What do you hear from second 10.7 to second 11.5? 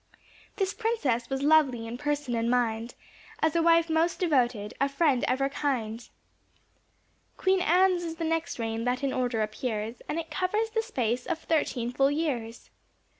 the space of